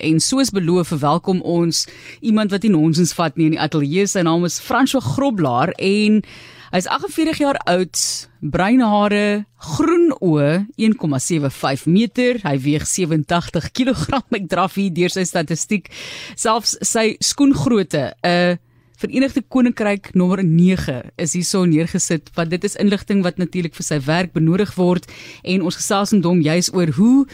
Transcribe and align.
En 0.00 0.20
soos 0.24 0.48
beloof, 0.50 0.88
verwelkom 0.88 1.42
ons 1.44 1.82
iemand 2.24 2.50
wat 2.50 2.62
nie 2.64 2.70
nonsens 2.72 3.10
vat 3.12 3.34
nie 3.36 3.50
in 3.50 3.58
die 3.58 3.60
ateljee. 3.60 4.06
Sy 4.08 4.22
naam 4.24 4.46
is 4.48 4.56
François 4.64 5.04
Groblaar 5.04 5.74
en 5.76 6.22
hy's 6.72 6.88
48 6.88 7.42
jaar 7.42 7.58
oud, 7.68 8.00
bruin 8.40 8.80
hare, 8.80 9.44
groen 9.74 10.08
oë, 10.16 10.64
1,75 10.80 11.84
meter. 11.92 12.40
Hy 12.40 12.56
weeg 12.64 12.88
87 12.88 13.68
kg. 13.76 14.22
Ek 14.40 14.48
draf 14.48 14.80
hier 14.80 14.96
deur 14.96 15.12
sy 15.12 15.28
statistiek. 15.28 15.92
Selfs 16.40 16.78
sy 16.80 17.18
skoengrootte, 17.20 18.14
'n 18.24 18.56
uh, 18.56 18.60
Verenigde 19.02 19.42
Koninkryk 19.42 20.12
nommer 20.14 20.44
9 20.46 21.10
is 21.18 21.32
hierso 21.34 21.64
neergesit 21.66 22.30
want 22.36 22.52
dit 22.54 22.64
is 22.64 22.78
inligting 22.78 23.24
wat 23.26 23.40
natuurlik 23.40 23.74
vir 23.74 23.82
sy 23.82 23.98
werk 24.06 24.30
benodig 24.32 24.76
word 24.78 25.08
en 25.42 25.64
ons 25.66 25.78
gesels 25.80 26.12
met 26.14 26.28
hom 26.28 26.38
juis 26.44 26.70
oor 26.70 26.92
hoe 26.94 27.26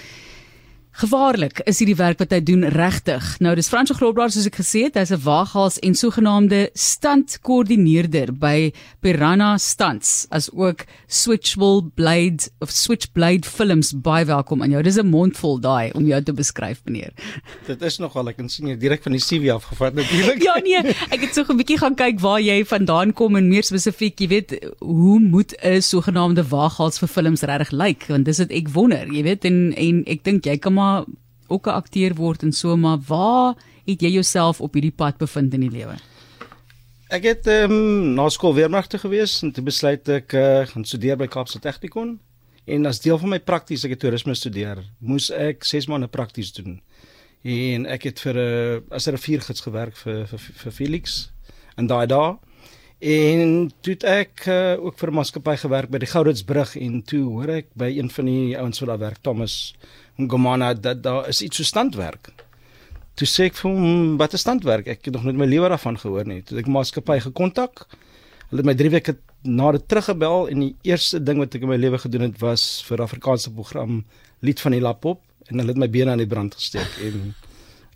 Gevaarlik 0.99 1.61
is 1.71 1.79
hierdie 1.79 1.95
werk 1.95 2.19
wat 2.19 2.33
hy 2.35 2.41
doen 2.43 2.65
regtig. 2.75 3.23
Nou 3.39 3.53
dis 3.55 3.69
Frans 3.71 3.93
Groblaar 3.95 4.33
soos 4.35 4.49
ek 4.49 4.57
gesê 4.59 4.81
het, 4.89 4.97
hy's 4.99 5.13
'n 5.15 5.23
waaghals 5.23 5.77
en 5.79 5.95
sogenaamde 5.95 6.71
standkoördineerder 6.75 8.33
by 8.35 8.73
Piranha 8.99 9.59
Stunts 9.63 10.27
as 10.35 10.51
ook 10.51 10.83
Switchable 11.07 11.87
Blade 11.95 12.51
of 12.59 12.71
Switchblade 12.75 13.47
Films. 13.47 13.93
Baie 13.95 14.25
welkom 14.25 14.63
aan 14.63 14.71
jou. 14.71 14.83
Dis 14.83 14.99
'n 14.99 15.07
mondvol 15.07 15.61
daai 15.61 15.93
om 15.95 16.05
jou 16.05 16.21
te 16.23 16.33
beskryf, 16.33 16.81
meneer. 16.85 17.13
Dit 17.69 17.81
is 17.83 17.99
nogal 17.99 18.29
ek 18.31 18.37
kan 18.37 18.49
sien 18.49 18.67
jy 18.67 18.77
direk 18.77 19.03
van 19.03 19.13
die 19.13 19.23
CV 19.23 19.55
afgevat 19.55 19.95
natuurlik. 19.95 20.43
ja 20.49 20.59
nee, 20.59 20.83
ek 21.11 21.21
het 21.21 21.35
so 21.35 21.45
'n 21.47 21.57
bietjie 21.57 21.79
gaan 21.79 21.95
kyk 21.95 22.19
waar 22.19 22.41
jy 22.41 22.65
vandaan 22.65 23.13
kom 23.13 23.37
en 23.37 23.49
meer 23.49 23.63
spesifiek, 23.63 24.19
jy 24.19 24.29
weet, 24.29 24.67
hoe 24.81 25.21
moet 25.21 25.55
'n 25.63 25.81
sogenaamde 25.81 26.43
waaghals 26.43 26.99
vir 26.99 27.09
films 27.09 27.43
regtig 27.43 27.71
lyk? 27.71 28.05
Want 28.09 28.25
dis 28.25 28.39
wat 28.39 28.51
ek 28.51 28.69
wonder, 28.69 29.07
jy 29.07 29.23
weet, 29.23 29.45
en 29.45 29.73
en 29.77 30.03
ek 30.05 30.25
dink 30.25 30.45
jy 30.45 30.59
kan 30.59 30.75
maar 30.75 30.88
maar 30.89 31.05
ook 31.47 31.67
'n 31.67 31.79
akteur 31.81 32.15
word 32.15 32.43
en 32.43 32.53
so 32.53 32.77
maar 32.77 32.99
waar 33.07 33.55
het 33.85 34.01
jy 34.01 34.09
jouself 34.09 34.61
op 34.61 34.73
hierdie 34.73 34.97
pad 34.97 35.17
bevind 35.17 35.55
in 35.55 35.61
die 35.61 35.71
lewe? 35.71 35.97
Ek 37.09 37.23
het 37.23 37.47
ehm 37.47 37.73
um, 37.73 38.15
na 38.15 38.29
skool 38.29 38.55
weermagte 38.55 38.99
gewees 38.99 39.43
en 39.43 39.53
toe 39.53 39.65
besluit 39.65 40.09
ek 40.09 40.33
uh, 40.33 40.67
gaan 40.67 40.85
studeer 40.85 41.17
by 41.17 41.27
Kaapstad 41.27 41.63
Technikon 41.63 42.19
en 42.65 42.87
as 42.87 43.01
deel 43.01 43.19
van 43.19 43.29
my 43.29 43.39
prakties 43.39 43.85
ek 43.85 43.91
het 43.91 44.01
toerisme 44.01 44.35
studeer, 44.35 44.85
moes 44.99 45.31
ek 45.31 45.65
6 45.65 45.87
maande 45.87 46.09
prakties 46.09 46.53
doen. 46.53 46.81
En 47.43 47.87
ek 47.87 48.03
het 48.03 48.21
vir 48.21 48.35
'n 48.35 48.39
uh, 48.39 48.75
eh, 48.77 48.83
as 48.91 49.07
'n 49.07 49.11
riviergids 49.11 49.61
gewerk 49.61 49.97
vir 49.97 50.27
vir, 50.27 50.39
vir 50.39 50.73
Felix 50.73 51.33
en 51.77 51.87
daai 51.87 52.07
daai 52.07 52.37
En 52.99 53.71
toe 53.81 53.93
het 53.95 54.05
ek 54.05 54.47
uh, 54.51 54.75
ook 54.83 54.99
vir 54.99 55.11
'n 55.11 55.15
maatskappy 55.15 55.57
gewerk 55.57 55.91
by 55.91 55.99
die 55.99 56.11
Gouritsbrug 56.11 56.77
en 56.77 57.03
toe 57.03 57.23
hoor 57.31 57.49
ek 57.49 57.67
by 57.75 57.95
een 57.95 58.11
van 58.11 58.25
die 58.25 58.59
ouens 58.59 58.81
wat 58.81 58.89
daar 58.89 58.99
werk, 58.99 59.19
Thomas 59.23 59.75
Ngomana, 60.19 60.75
dat 60.75 61.03
daar 61.03 61.29
is 61.29 61.43
iets 61.43 61.57
so 61.57 61.63
standwerk. 61.63 62.33
Toe 63.19 63.27
sê 63.27 63.49
ek 63.49 63.55
vir 63.55 63.71
hom, 63.71 64.17
"Wat 64.17 64.33
is 64.33 64.41
standwerk? 64.41 64.87
Ek 64.87 65.05
het 65.05 65.15
nog 65.15 65.25
nooit 65.25 65.37
my 65.37 65.47
lewe 65.47 65.69
daarvan 65.69 65.99
gehoor 65.99 66.27
nie." 66.27 66.43
Toe 66.43 66.59
ek 66.59 66.67
maatskappy 66.67 67.21
gekontak. 67.21 67.87
Hulle 68.51 68.63
het 68.63 68.65
my 68.65 68.75
3 68.75 68.91
weke 68.91 69.17
na 69.43 69.73
dit 69.73 69.89
teruggebel 69.89 70.49
en 70.49 70.61
die 70.61 70.77
eerste 70.83 71.23
ding 71.23 71.39
wat 71.39 71.55
ek 71.55 71.63
in 71.63 71.69
my 71.69 71.77
lewe 71.77 71.99
gedoen 71.99 72.21
het 72.21 72.39
was 72.41 72.83
vir 72.89 73.03
Afrikaanse 73.03 73.51
program 73.51 74.05
Lied 74.41 74.61
van 74.61 74.73
die 74.73 74.81
Lapop 74.81 75.23
en 75.47 75.59
hulle 75.59 75.69
het 75.69 75.79
my 75.79 75.89
bene 75.89 76.11
aan 76.11 76.23
die 76.23 76.27
brand 76.27 76.55
gesteek 76.55 76.99
en 77.03 77.35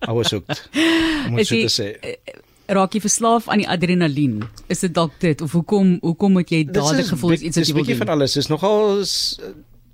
I 0.08 0.12
was 0.12 0.30
hooked. 0.30 0.68
Moet 1.30 1.48
jy 1.48 1.66
sê 1.70 1.88
raak 2.72 2.94
jy 2.94 3.02
verslaaf 3.04 3.48
aan 3.48 3.58
die 3.58 3.68
adrenalien? 3.68 4.42
Is 4.72 4.80
dit 4.80 4.94
dalk 4.94 5.18
dit 5.20 5.40
of 5.44 5.52
hoekom 5.52 5.98
hoekom 6.00 6.38
moet 6.38 6.50
jy 6.50 6.64
dadelik 6.64 7.10
gevoel 7.12 7.34
iets 7.36 7.42
wat 7.42 7.52
jy 7.52 7.52
wil 7.52 7.58
doen? 7.58 7.62
Dis 7.62 7.72
'n 7.72 7.78
bietjie 7.78 7.96
van 7.96 8.08
alles. 8.08 8.32
Dis 8.32 8.48
nogal 8.48 8.98
is 9.00 9.38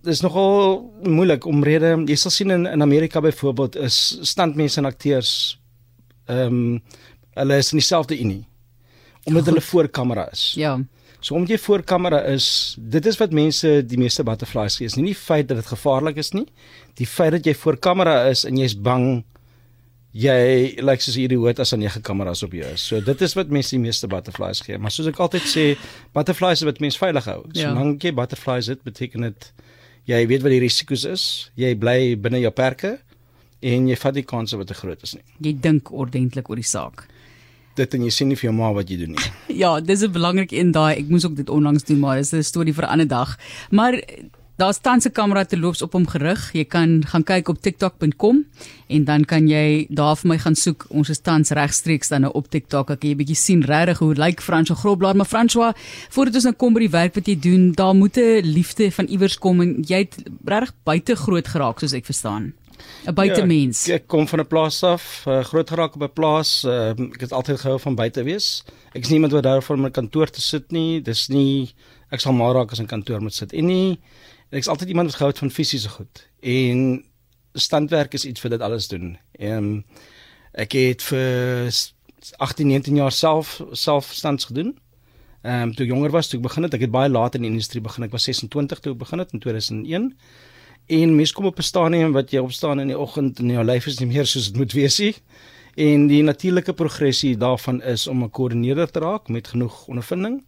dis 0.08 0.22
nogal 0.24 0.82
moeilik 1.04 1.46
omrede. 1.48 1.94
Jy 2.08 2.16
sal 2.18 2.34
sien 2.34 2.54
in 2.54 2.66
in 2.66 2.84
Amerika 2.84 3.20
byvoorbeeld 3.24 3.76
is 3.88 4.18
standmense 4.26 4.80
en 4.80 4.88
akteurs 4.88 5.32
ehm 6.28 6.60
um, 6.60 6.78
hulle 7.38 7.58
is 7.62 7.72
in 7.72 7.78
dieselfde 7.78 8.16
unie 8.18 8.44
omdat 9.28 9.44
Goed. 9.44 9.52
hulle 9.52 9.64
voor 9.64 9.88
kamera 9.88 10.30
is. 10.32 10.52
Ja. 10.56 10.78
So 11.20 11.34
omdat 11.34 11.50
jy 11.50 11.58
voor 11.58 11.82
kamera 11.82 12.20
is, 12.30 12.76
dit 12.78 13.06
is 13.06 13.16
wat 13.18 13.34
mense 13.34 13.70
die 13.86 13.98
meeste 13.98 14.22
butterflies 14.24 14.78
gee. 14.78 14.86
Is 14.86 14.96
nie 14.96 15.10
die 15.10 15.18
feit 15.18 15.48
dat 15.48 15.58
dit 15.60 15.66
gevaarlik 15.66 16.16
is 16.16 16.32
nie. 16.32 16.46
Die 17.00 17.06
feit 17.06 17.34
dat 17.34 17.46
jy 17.46 17.54
voor 17.58 17.76
kamera 17.76 18.22
is 18.30 18.44
en 18.48 18.56
jy's 18.56 18.76
bang 18.78 19.24
jy 20.18 20.38
lyk 20.78 20.86
like, 20.86 21.04
soos 21.04 21.18
hierdie 21.18 21.36
hoed 21.38 21.60
as 21.60 21.74
aan 21.74 21.82
nege 21.84 22.00
kameras 22.02 22.42
op 22.46 22.54
jou 22.56 22.66
is. 22.72 22.86
So 22.86 23.02
dit 23.04 23.22
is 23.22 23.34
wat 23.36 23.52
mense 23.52 23.74
die 23.74 23.82
meeste 23.82 24.08
butterflies 24.10 24.62
gee. 24.64 24.78
Maar 24.80 24.94
soos 24.94 25.10
ek 25.10 25.20
altyd 25.20 25.48
sê, 25.50 25.66
butterflies 26.16 26.62
is 26.62 26.68
wat 26.68 26.80
mense 26.82 27.00
veilig 27.00 27.28
hou. 27.28 27.42
Ja. 27.52 27.68
Solank 27.68 28.06
jy 28.06 28.14
butterflies 28.16 28.70
het, 28.72 28.82
beteken 28.86 29.28
dit 29.28 29.50
jy 30.08 30.24
weet 30.30 30.44
wat 30.44 30.54
die 30.54 30.62
risiko's 30.64 31.04
is. 31.08 31.24
Jy 31.58 31.74
bly 31.80 32.16
binne 32.20 32.40
jou 32.40 32.52
perke 32.54 32.96
en 33.60 33.88
jy 33.90 33.96
vat 33.98 34.16
die 34.16 34.26
kanse 34.26 34.58
wat 34.58 34.70
te 34.70 34.76
groot 34.78 35.02
is 35.04 35.14
nie. 35.18 35.24
Jy 35.44 35.54
dink 35.60 35.92
ordentlik 35.92 36.48
oor 36.50 36.60
die 36.60 36.66
saak. 36.66 37.06
Dit 37.78 37.94
en 37.94 38.06
jy 38.06 38.10
sien 38.14 38.30
nie 38.30 38.38
vir 38.38 38.48
jou 38.48 38.56
ma 38.56 38.72
wat 38.74 38.90
jy 38.90 38.98
doen 39.04 39.14
nie. 39.14 39.28
ja, 39.62 39.78
dis 39.80 40.02
'n 40.02 40.12
belangrike 40.12 40.56
een 40.56 40.72
daai. 40.72 40.98
Ek 40.98 41.10
moes 41.12 41.26
ook 41.26 41.36
dit 41.36 41.50
onlangs 41.50 41.84
doen, 41.84 42.00
maar 42.00 42.16
dis 42.16 42.32
'n 42.32 42.42
storie 42.42 42.74
vir 42.74 42.84
'n 42.84 42.92
ander 42.96 43.08
dag. 43.08 43.38
Maar 43.70 44.00
Daar's 44.58 44.80
tans 44.80 45.06
'n 45.06 45.12
kamera 45.12 45.44
te 45.44 45.58
loops 45.58 45.82
op 45.82 45.92
hom 45.92 46.06
gerig. 46.06 46.52
Jy 46.52 46.64
kan 46.64 47.04
gaan 47.06 47.22
kyk 47.22 47.48
op 47.48 47.60
tiktok.com 47.62 48.46
en 48.88 49.04
dan 49.04 49.24
kan 49.24 49.48
jy 49.48 49.86
daar 49.88 50.16
vir 50.16 50.28
my 50.28 50.38
gaan 50.38 50.54
soek. 50.54 50.86
Ons 50.88 51.08
is 51.08 51.20
tans 51.20 51.50
regstreeks 51.50 52.08
dan 52.08 52.20
nou 52.20 52.32
op 52.32 52.50
TikTok. 52.50 52.90
Ek 52.90 53.00
kan 53.00 53.10
jy 53.10 53.16
bietjie 53.16 53.36
sien 53.36 53.62
regtig 53.62 53.98
hoe 53.98 54.14
lyk 54.14 54.26
like 54.26 54.42
François 54.42 54.78
Groblaar, 54.78 55.16
maar 55.16 55.26
François, 55.26 55.74
voordat 56.10 56.34
ons 56.34 56.44
nou 56.44 56.54
kom 56.54 56.74
by 56.74 56.80
die 56.80 56.90
werk 56.90 57.14
wat 57.14 57.26
jy 57.26 57.38
doen, 57.38 57.72
daar 57.72 57.94
moet 57.94 58.16
'n 58.16 58.42
liefde 58.42 58.90
van 58.90 59.06
iewers 59.06 59.38
kom 59.38 59.60
en 59.60 59.84
jy 59.86 59.98
het 59.98 60.16
regtig 60.44 60.74
buite 60.84 61.16
groot 61.16 61.48
geraak 61.48 61.78
soos 61.78 61.92
ek 61.92 62.04
verstaan. 62.04 62.52
'n 63.06 63.14
Buitemens. 63.14 63.86
Ja, 63.86 63.94
ek 63.94 64.08
kom 64.08 64.26
van 64.26 64.40
'n 64.40 64.46
plaas 64.46 64.82
af, 64.82 65.24
uh, 65.26 65.44
groot 65.44 65.68
geraak 65.68 65.94
op 65.94 66.02
'n 66.02 66.12
plaas. 66.12 66.64
Uh, 66.64 66.90
ek 66.90 67.20
het 67.20 67.32
altyd 67.32 67.60
gehou 67.60 67.78
van 67.78 67.94
buite 67.94 68.22
wees. 68.24 68.64
Ek 68.92 69.02
is 69.02 69.10
niemand 69.10 69.32
wat 69.32 69.42
daarvoor 69.42 69.76
in 69.76 69.82
my 69.82 69.90
kantoor 69.90 70.26
te 70.26 70.40
sit 70.40 70.72
nie. 70.72 71.00
Dis 71.00 71.28
nie 71.28 71.74
ek 72.10 72.20
sal 72.20 72.32
maar 72.32 72.54
raak 72.54 72.72
as 72.72 72.80
'n 72.80 72.86
kantoor 72.86 73.20
moet 73.20 73.34
sit 73.34 73.52
en 73.52 73.66
nie 73.66 73.98
Ek 74.48 74.64
is 74.64 74.68
altyd 74.68 74.88
iemand 74.88 75.10
wat 75.10 75.18
gehou 75.18 75.30
het 75.30 75.38
van 75.38 75.50
fisiese 75.50 75.88
goed 75.88 76.24
en 76.40 77.04
standwerk 77.52 78.14
is 78.14 78.24
iets 78.24 78.40
vir 78.40 78.50
dit 78.50 78.60
alles 78.64 78.88
doen. 78.88 79.16
Ehm 79.38 79.56
um, 79.56 79.84
ek 80.58 80.72
het 80.72 81.02
vir 81.02 81.68
18, 82.36 82.66
19 82.66 82.96
jaar 82.96 83.12
self 83.12 83.60
selfstands 83.72 84.48
gedoen. 84.48 84.78
Ehm 85.42 85.68
um, 85.68 85.74
toe 85.74 85.84
ek 85.84 85.92
jonger 85.92 86.10
was, 86.10 86.28
toe 86.28 86.38
ek 86.38 86.46
begin 86.46 86.66
het, 86.66 86.74
ek 86.74 86.86
het 86.86 86.94
baie 86.94 87.10
laat 87.10 87.34
in 87.34 87.44
die 87.44 87.50
industrie 87.50 87.82
begin. 87.84 88.08
Ek 88.08 88.14
was 88.16 88.24
26 88.24 88.80
toe 88.80 88.92
ek 88.92 88.98
begin 88.98 89.22
het 89.22 89.32
in 89.36 89.44
2001. 89.44 90.08
En 90.88 91.16
mens 91.16 91.32
kom 91.32 91.44
op 91.44 91.58
'n 91.58 91.62
stadium 91.62 92.12
wat 92.12 92.30
jy 92.32 92.40
opstaan 92.40 92.80
in 92.80 92.88
die 92.88 92.98
oggend 92.98 93.38
en 93.38 93.50
jou 93.50 93.64
lyf 93.64 93.86
is 93.86 94.00
nie 94.00 94.08
meer 94.08 94.26
soos 94.26 94.48
dit 94.48 94.56
moet 94.56 94.72
wees 94.72 94.98
nie. 94.98 95.14
En 95.76 96.06
die 96.06 96.22
natuurlike 96.22 96.72
progressie 96.72 97.36
daarvan 97.36 97.82
is 97.82 98.06
om 98.06 98.24
'n 98.24 98.30
koördineerder 98.30 98.90
te 98.90 98.98
raak 98.98 99.28
met 99.28 99.48
genoeg 99.48 99.86
ondervinding. 99.86 100.42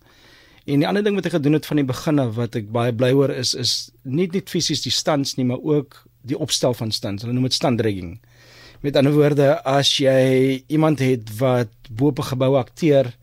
En 0.65 0.83
die 0.83 0.89
ander 0.89 1.05
ding 1.05 1.17
wat 1.17 1.27
ek 1.27 1.39
gedoen 1.39 1.57
het 1.57 1.67
van 1.67 1.81
die 1.81 1.87
begin 1.89 2.19
af 2.19 2.35
wat 2.37 2.57
ek 2.59 2.69
baie 2.73 2.93
bly 2.93 3.13
oor 3.17 3.33
is 3.33 3.55
is 3.55 3.91
nie 4.03 4.29
net 4.33 4.51
fisies 4.53 4.83
die 4.85 4.93
stands 4.93 5.37
nie, 5.37 5.47
maar 5.49 5.63
ook 5.63 6.03
die 6.29 6.39
opstel 6.39 6.75
van 6.77 6.93
stands. 6.93 7.25
Hulle 7.25 7.35
noem 7.35 7.49
dit 7.49 7.57
standrigging. 7.57 8.19
Met 8.81 8.97
ander 8.97 9.13
woorde, 9.13 9.63
as 9.65 9.97
jy 10.01 10.63
iemand 10.69 11.01
het 11.05 11.33
wat 11.39 11.73
bo 11.89 12.13
op 12.13 12.19
'n 12.19 12.33
gebou 12.33 12.57
akteer 12.57 13.17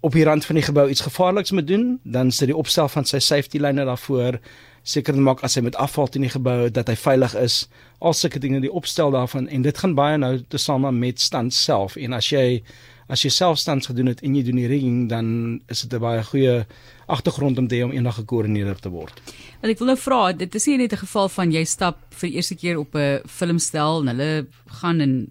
op 0.00 0.12
die 0.12 0.24
rand 0.24 0.44
van 0.44 0.54
die 0.54 0.64
gebou 0.64 0.88
iets 0.88 1.00
gevaarliks 1.04 1.50
moet 1.50 1.66
doen, 1.66 2.00
dan 2.04 2.30
sit 2.30 2.48
die 2.48 2.56
opstel 2.56 2.88
van 2.88 3.04
sy 3.04 3.18
safety 3.18 3.58
lyne 3.58 3.84
daarvoor 3.84 4.40
seker 4.82 5.16
maak 5.20 5.42
as 5.44 5.58
hy 5.58 5.62
met 5.66 5.76
afval 5.76 6.08
in 6.16 6.24
die 6.24 6.32
gebou 6.32 6.70
dat 6.72 6.88
hy 6.88 6.96
veilig 6.96 7.34
is. 7.36 7.68
Al 8.00 8.16
sulke 8.16 8.40
dinge 8.40 8.60
die 8.60 8.72
opstel 8.72 9.10
daarvan 9.10 9.48
en 9.48 9.62
dit 9.62 9.78
gaan 9.78 9.94
baie 9.94 10.16
nou 10.18 10.38
tesame 10.48 10.92
met 10.92 11.20
stand 11.20 11.54
self 11.54 11.96
en 11.96 12.16
as 12.16 12.30
jy 12.32 12.62
as 13.10 13.24
jy 13.24 13.30
selfstands 13.34 13.90
gedoen 13.90 14.12
het 14.12 14.22
en 14.22 14.36
jy 14.36 14.44
doen 14.46 14.60
die 14.60 14.68
rigging 14.70 15.08
dan 15.10 15.60
is 15.68 15.82
dit 15.82 15.92
'n 15.92 16.00
baie 16.00 16.22
goeie 16.24 16.66
agtergrond 17.08 17.58
om 17.58 17.66
te 17.68 17.76
hê 17.76 17.84
om 17.84 17.92
eendag 17.92 18.14
gekoördineerder 18.22 18.78
te 18.80 18.90
word. 18.90 19.20
Want 19.60 19.72
ek 19.72 19.78
wil 19.78 19.86
nou 19.86 19.96
vra, 19.98 20.32
dit 20.32 20.54
is 20.54 20.66
nie 20.66 20.76
net 20.76 20.92
'n 20.92 21.04
geval 21.06 21.28
van 21.28 21.52
jy 21.52 21.64
stap 21.64 21.98
vir 22.14 22.28
die 22.28 22.36
eerste 22.36 22.54
keer 22.54 22.78
op 22.78 22.94
'n 22.94 23.20
filmstel 23.26 24.00
en 24.00 24.08
hulle 24.08 24.46
gaan 24.80 25.00
en 25.00 25.30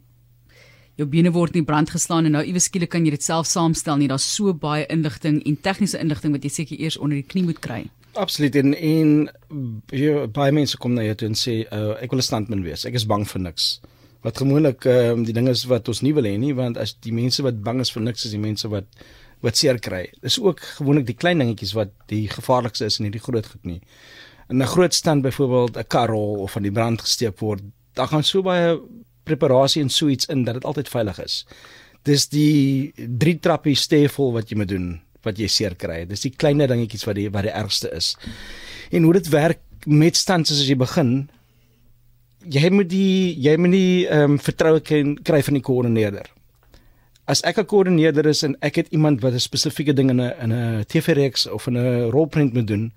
jou 0.98 1.08
bene 1.08 1.32
word 1.32 1.56
in 1.56 1.66
brand 1.66 1.90
geslaan 1.90 2.26
en 2.26 2.32
nou 2.32 2.44
iewes 2.44 2.68
skielik 2.68 2.90
kan 2.90 3.06
jy 3.06 3.12
dit 3.12 3.24
self 3.24 3.48
saamstel 3.48 3.98
nie. 3.98 4.08
Daar's 4.08 4.36
so 4.36 4.54
baie 4.54 4.86
inligting 4.90 5.42
en 5.46 5.58
tegniese 5.58 6.00
inligting 6.00 6.34
wat 6.34 6.44
jy 6.44 6.50
seker 6.50 6.80
eers 6.80 6.98
onder 6.98 7.16
die 7.16 7.28
knie 7.28 7.44
moet 7.44 7.60
kry. 7.60 7.90
Absoluut 8.14 8.56
en 8.56 8.74
en 8.74 9.30
jy, 9.92 10.28
baie 10.28 10.52
mense 10.52 10.78
kom 10.78 10.94
na 10.94 11.02
jou 11.04 11.16
toe 11.16 11.28
en 11.28 11.36
sê 11.36 11.66
uh, 11.72 11.96
ek 12.02 12.12
wil 12.12 12.20
'n 12.20 12.30
standman 12.30 12.64
wees. 12.64 12.86
Ek 12.86 12.94
is 12.94 13.06
bang 13.06 13.26
vir 13.28 13.42
niks 13.42 13.80
wat 14.26 14.38
gewoonlik 14.38 14.86
ehm 14.86 15.20
um, 15.20 15.26
die 15.26 15.34
ding 15.34 15.48
is 15.48 15.64
wat 15.72 15.88
ons 15.88 16.02
nie 16.02 16.14
wil 16.14 16.28
hê 16.28 16.36
nie 16.38 16.54
want 16.54 16.78
as 16.78 16.96
die 17.06 17.14
mense 17.16 17.44
wat 17.46 17.62
bang 17.64 17.80
is 17.80 17.92
vir 17.96 18.04
niks 18.04 18.26
is 18.26 18.36
die 18.36 18.42
mense 18.42 18.68
wat 18.68 18.88
wat 19.42 19.56
seer 19.56 19.80
kry. 19.80 20.10
Dis 20.22 20.40
ook 20.44 20.60
gewoonlik 20.60 21.06
die 21.08 21.16
klein 21.16 21.40
dingetjies 21.40 21.72
wat 21.78 21.94
die 22.12 22.26
gevaarlikste 22.28 22.90
is 22.90 23.00
en 23.00 23.08
nie 23.08 23.14
die 23.14 23.24
groot 23.24 23.46
goed 23.48 23.66
nie. 23.66 23.80
In 24.50 24.62
'n 24.62 24.68
groot 24.68 24.94
stand 24.94 25.24
byvoorbeeld 25.24 25.78
'n 25.78 25.88
karrol 25.88 26.42
of 26.44 26.52
van 26.52 26.64
die 26.64 26.72
brand 26.72 27.02
gesteek 27.02 27.40
word, 27.40 27.62
daar 27.94 28.08
gaan 28.08 28.24
so 28.24 28.42
baie 28.42 28.80
preparasie 29.24 29.82
en 29.82 29.90
so 29.90 30.08
iets 30.08 30.26
in 30.26 30.44
dat 30.44 30.54
dit 30.54 30.66
altyd 30.66 30.90
veilig 30.90 31.20
is. 31.20 31.46
Dis 32.04 32.28
die 32.28 32.92
drie 32.96 33.40
trappie 33.40 33.76
stefel 33.76 34.32
wat 34.34 34.50
jy 34.50 34.58
moet 34.58 34.68
doen 34.68 35.02
wat 35.24 35.38
jy 35.38 35.48
seer 35.48 35.76
kry. 35.76 36.06
Dis 36.06 36.22
die 36.22 36.32
kleiner 36.36 36.68
dingetjies 36.68 37.06
wat 37.06 37.16
die 37.16 37.30
wat 37.30 37.44
die 37.44 37.56
ergste 37.56 37.92
is. 37.96 38.16
En 38.92 39.04
hoe 39.04 39.14
dit 39.14 39.30
werk 39.30 39.60
met 39.86 40.16
stands 40.16 40.52
as 40.52 40.68
jy 40.68 40.76
begin, 40.76 41.30
jy 42.50 42.70
moet 42.74 42.90
die 42.90 43.36
jy 43.38 43.56
moet 43.58 43.74
nie 43.74 44.08
ehm 44.08 44.36
um, 44.36 44.40
vertroue 44.42 44.82
kry 44.82 45.42
van 45.46 45.58
die 45.58 45.64
koördineerder. 45.66 46.30
As 47.30 47.44
ek 47.46 47.60
'n 47.60 47.66
koördineerder 47.66 48.26
is 48.26 48.44
en 48.44 48.56
ek 48.62 48.76
het 48.76 48.88
iemand 48.90 49.22
wat 49.22 49.34
'n 49.34 49.40
spesifieke 49.40 49.94
ding 49.94 50.10
in 50.10 50.22
'n 50.22 50.34
in 50.42 50.52
'n 50.52 50.86
TV-reeks 50.88 51.48
of 51.48 51.68
in 51.68 51.78
'n 51.78 52.10
rolprent 52.10 52.54
moet 52.54 52.68
doen, 52.68 52.92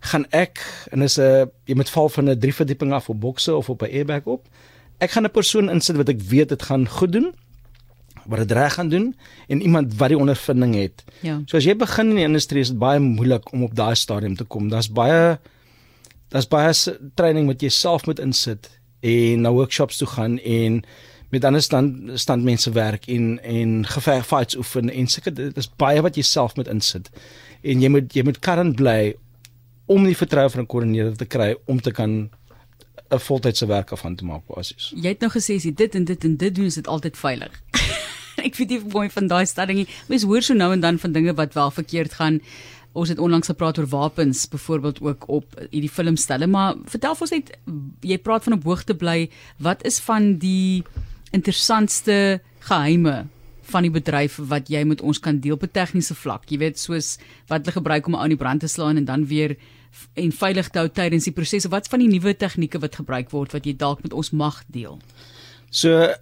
gaan 0.00 0.26
ek 0.30 0.60
en 0.92 1.02
is 1.02 1.18
'n 1.18 1.50
jy 1.66 1.74
moet 1.74 1.90
val 1.90 2.08
van 2.08 2.30
'n 2.30 2.38
drie 2.38 2.54
verdieping 2.54 2.92
af 2.92 3.08
op 3.08 3.20
bokse 3.20 3.56
of 3.56 3.68
op 3.68 3.82
'n 3.82 3.92
airbag 3.92 4.24
op. 4.24 4.48
Ek 4.98 5.10
gaan 5.10 5.24
'n 5.24 5.30
persoon 5.30 5.70
insit 5.70 5.96
wat 5.96 6.08
ek 6.08 6.20
weet 6.20 6.48
dit 6.48 6.62
gaan 6.62 6.88
goed 6.88 7.12
doen 7.12 7.34
wat 8.26 8.38
dit 8.38 8.52
reg 8.52 8.74
gaan 8.74 8.88
doen 8.88 9.16
en 9.48 9.62
iemand 9.62 9.94
wat 9.96 10.08
die 10.08 10.18
ondervinding 10.18 10.74
het. 10.74 11.04
Ja. 11.20 11.42
So 11.46 11.56
as 11.56 11.64
jy 11.64 11.76
begin 11.76 12.10
in 12.10 12.16
die 12.16 12.24
industrie 12.24 12.60
is 12.60 12.68
dit 12.68 12.78
baie 12.78 12.98
moeilik 12.98 13.52
om 13.52 13.62
op 13.62 13.74
daai 13.74 13.94
stadium 13.94 14.36
te 14.36 14.44
kom. 14.44 14.68
Daar's 14.68 14.90
baie 14.92 15.38
daar's 16.28 16.48
baie 16.48 16.72
training 17.14 17.46
wat 17.46 17.60
jy 17.60 17.68
self 17.68 18.06
moet 18.06 18.18
insit 18.18 18.75
en 19.06 19.44
na 19.46 19.52
workshops 19.54 20.00
toe 20.00 20.08
gaan 20.08 20.38
en 20.38 20.80
met 21.34 21.44
ander 21.44 21.62
stand 21.62 22.10
stand 22.20 22.46
mense 22.46 22.70
werk 22.70 23.06
en 23.06 23.42
en 23.42 23.86
geveg 23.86 24.26
fights 24.26 24.56
oefen 24.56 24.90
en 24.90 25.06
seker 25.06 25.34
dit 25.34 25.56
is 25.62 25.70
baie 25.82 26.02
wat 26.02 26.16
jy 26.16 26.24
self 26.26 26.56
moet 26.56 26.70
insit. 26.72 27.10
En 27.62 27.82
jy 27.82 27.90
moet 27.92 28.14
jy 28.14 28.24
moet 28.26 28.38
kan 28.38 28.74
bly 28.78 29.14
om 29.86 30.06
die 30.06 30.16
vertroue 30.16 30.50
van 30.50 30.62
'n 30.62 30.66
koördineerder 30.66 31.16
te 31.16 31.26
kry 31.36 31.54
om 31.66 31.80
te 31.80 31.90
kan 31.90 32.30
'n 33.10 33.18
voltydse 33.18 33.66
werk 33.66 33.92
af 33.92 34.04
aan 34.04 34.16
te 34.16 34.24
maak 34.24 34.46
basies. 34.46 34.92
Jy 34.94 35.08
het 35.08 35.20
nou 35.20 35.30
gesê 35.30 35.56
as 35.56 35.64
jy 35.64 35.74
dit 35.74 35.94
en 35.94 36.04
dit 36.04 36.24
en 36.24 36.36
dit 36.36 36.54
doen 36.54 36.64
is 36.64 36.74
dit 36.74 36.86
altyd 36.86 37.16
veilig. 37.16 37.62
ek 38.46 38.56
weet 38.56 38.68
nie 38.68 38.80
mooi 38.92 39.08
van 39.10 39.26
daai 39.26 39.46
stellingie. 39.46 39.86
Mens 40.08 40.22
hoor 40.22 40.42
so 40.42 40.54
nou 40.54 40.72
en 40.72 40.80
dan 40.80 40.98
van 40.98 41.12
dinge 41.12 41.34
wat 41.34 41.54
wel 41.54 41.70
verkeerd 41.70 42.12
gaan. 42.12 42.40
Ons 42.96 43.12
het 43.12 43.20
onlangs 43.20 43.50
gepraat 43.50 43.78
oor 43.78 43.88
wapens 43.92 44.46
byvoorbeeld 44.48 45.00
ook 45.04 45.28
op 45.28 45.56
hierdie 45.70 45.92
filmstelle, 45.92 46.46
maar 46.48 46.78
vertel 46.88 47.16
ons 47.20 47.34
net 47.34 47.52
jy 48.00 48.16
praat 48.18 48.46
van 48.48 48.56
op 48.56 48.64
hoogte 48.64 48.96
bly. 48.96 49.28
Wat 49.60 49.84
is 49.84 50.00
van 50.00 50.36
die 50.40 50.84
interessantste 51.36 52.40
geheime 52.64 53.26
van 53.66 53.86
die 53.86 53.92
bedryf 53.92 54.38
wat 54.50 54.70
jy 54.70 54.84
met 54.86 55.02
ons 55.02 55.18
kan 55.22 55.40
deel 55.42 55.56
op 55.58 55.64
'n 55.66 55.72
tegniese 55.72 56.14
vlak. 56.14 56.48
Jy 56.50 56.58
weet 56.58 56.78
soos 56.78 57.18
wat 57.48 57.64
hulle 57.64 57.72
gebruik 57.72 58.06
om 58.06 58.14
'n 58.14 58.18
ou 58.18 58.24
in 58.24 58.34
die 58.36 58.44
brand 58.44 58.60
te 58.60 58.68
slaan 58.68 58.96
en 58.96 59.04
dan 59.04 59.26
weer 59.26 59.56
en 60.14 60.32
veilig 60.32 60.68
te 60.68 60.78
hou 60.78 60.88
tydens 60.88 61.24
die 61.24 61.32
proses. 61.32 61.66
Wat 61.66 61.88
van 61.88 61.98
die 61.98 62.08
nuwe 62.08 62.36
tegnieke 62.36 62.78
wat 62.78 62.96
gebruik 62.96 63.30
word 63.30 63.52
wat 63.52 63.66
jy 63.66 63.76
dalk 63.76 64.02
met 64.02 64.12
ons 64.12 64.30
mag 64.30 64.62
deel? 64.66 64.98
So 65.70 66.14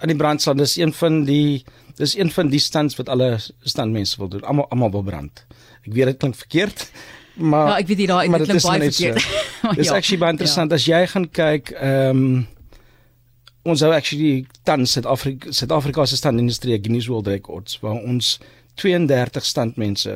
aan 0.00 0.08
die 0.08 0.16
brandslaan 0.16 0.56
dis 0.56 0.76
een 0.76 0.92
van 0.92 1.24
die 1.24 1.64
dis 1.96 2.16
een 2.16 2.30
van 2.30 2.48
die 2.48 2.58
stands 2.58 2.96
wat 2.96 3.08
alle 3.08 3.38
standmense 3.60 4.16
wil 4.16 4.28
doen. 4.28 4.42
Almal 4.42 4.68
almal 4.68 4.90
wil 4.90 5.02
brand. 5.02 5.46
Ek 5.86 5.92
weet 5.96 6.12
dit 6.12 6.20
klink 6.20 6.36
verkeerd. 6.36 6.86
Maar 7.34 7.68
Ja, 7.68 7.76
ek 7.78 7.90
weet 7.90 8.02
jy 8.04 8.06
daai 8.10 8.24
dit 8.28 8.48
klink 8.48 8.64
baie 8.66 8.90
verkeerd. 8.90 9.20
So. 9.20 9.74
Dis 9.78 9.90
ja, 9.90 9.98
actually 9.98 10.20
baie 10.22 10.34
interessant 10.36 10.70
ja. 10.72 10.80
as 10.80 10.88
jy 10.88 11.02
gaan 11.14 11.28
kyk 11.30 11.74
ehm 11.76 12.24
um, 12.24 12.48
ons 13.70 13.82
hou 13.84 13.90
actually 13.92 14.46
tans 14.64 14.94
Suid-Afrika 14.96 15.52
Suid-Afrika 15.52 16.06
se 16.08 16.16
standindustrie 16.16 16.78
Guinness 16.80 17.10
World 17.12 17.26
Records 17.28 17.76
waar 17.82 17.98
ons 18.00 18.38
32 18.80 19.44
standmense 19.44 20.14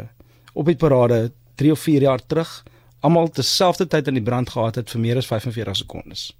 op 0.54 0.70
die 0.70 0.78
parade 0.80 1.26
3 1.60 1.74
of 1.74 1.82
4 1.84 2.06
jaar 2.08 2.24
terug 2.24 2.54
almal 3.04 3.28
terselfde 3.28 3.86
tyd 3.86 4.08
in 4.08 4.16
die 4.16 4.24
brand 4.24 4.50
gehad 4.54 4.80
het 4.80 4.90
vir 4.90 5.02
meer 5.02 5.20
as 5.20 5.28
45 5.28 5.76
sekondes. 5.82 6.30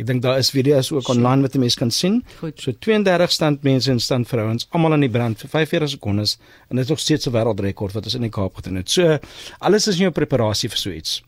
Ek 0.00 0.06
dink 0.08 0.22
daar 0.24 0.38
is 0.40 0.48
video's 0.54 0.88
ook 0.94 1.08
online 1.12 1.44
wat 1.44 1.54
mense 1.60 1.76
kan 1.76 1.90
sien. 1.92 2.22
Goed. 2.40 2.60
So 2.62 2.72
32 2.72 3.32
standmense 3.34 3.90
en 3.92 4.00
standvrouens 4.00 4.66
almal 4.72 4.96
in 4.96 5.04
die 5.04 5.10
brand 5.12 5.38
vir 5.42 5.50
45 5.52 5.90
sekondes 5.98 6.38
en 6.70 6.76
dit 6.80 6.84
is 6.86 6.90
nog 6.90 7.00
steeds 7.02 7.26
'n 7.28 7.32
wêreldrekord 7.34 7.92
wat 7.92 8.04
ons 8.04 8.14
in 8.14 8.22
die 8.22 8.30
Kaap 8.30 8.54
gedoen 8.56 8.76
het. 8.80 8.88
So 8.90 9.18
alles 9.60 9.86
is 9.88 9.96
in 9.96 10.08
jou 10.08 10.12
preparasie 10.12 10.68
vir 10.70 10.78
so 10.78 10.90
iets. 10.90 11.22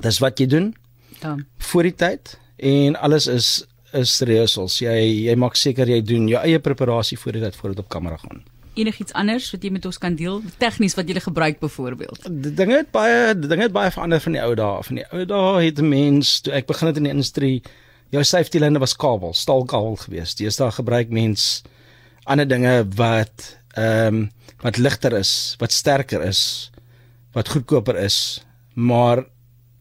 Dis 0.00 0.18
wat 0.20 0.38
jy 0.38 0.46
doen 0.46 0.74
Ja. 1.22 1.36
voor 1.58 1.82
die 1.82 1.94
tyd 1.94 2.38
en 2.58 2.96
alles 2.96 3.26
is 3.26 3.64
is 3.92 4.20
rehearsals. 4.20 4.78
Jy 4.78 5.24
jy 5.30 5.34
maak 5.36 5.56
seker 5.56 5.86
jy 5.88 6.02
doen 6.02 6.28
jou 6.28 6.42
eie 6.42 6.58
preparasie 6.58 7.18
voor 7.18 7.32
die 7.32 7.40
tyd 7.42 7.56
voor 7.56 7.70
dit 7.70 7.78
op 7.78 7.88
kamera 7.88 8.16
gaan. 8.16 8.42
Enigiets 8.74 9.12
anders 9.12 9.50
wat 9.52 9.62
jy 9.62 9.70
met 9.70 9.86
ons 9.86 9.98
kan 9.98 10.14
deel? 10.14 10.42
Tegnies 10.58 10.94
wat 10.94 11.08
jy 11.08 11.20
gebruik 11.20 11.58
byvoorbeeld. 11.60 12.28
Die 12.42 12.52
dinge 12.54 12.76
het 12.76 12.90
baie 12.92 13.32
die 13.34 13.48
dinge 13.48 13.62
het 13.62 13.72
baie 13.72 13.90
verander 13.90 14.20
van 14.20 14.32
die 14.32 14.42
ou 14.42 14.54
dae. 14.54 14.82
Van 14.82 14.94
die 14.96 15.04
ou 15.12 15.24
dae 15.24 15.64
het 15.64 15.78
'n 15.80 15.88
mens 15.88 16.40
toe 16.40 16.52
ek 16.52 16.66
begin 16.66 16.86
het 16.88 16.96
in 16.96 17.02
die 17.02 17.12
industrie 17.12 17.62
jou 18.10 18.24
safety 18.24 18.58
lyne 18.58 18.78
was 18.78 18.96
kabel, 18.96 19.34
staalkabel 19.34 19.96
geweest. 19.96 20.38
Deesdae 20.38 20.70
gebruik 20.78 21.10
mens 21.10 21.62
ander 22.26 22.48
dinge 22.48 22.80
wat 22.98 23.52
ehm 23.76 24.22
um, 24.22 24.26
wat 24.64 24.78
ligter 24.80 25.12
is, 25.12 25.54
wat 25.60 25.72
sterker 25.72 26.22
is, 26.24 26.70
wat 27.36 27.50
goedkoper 27.52 27.98
is. 28.00 28.40
Maar 28.74 29.26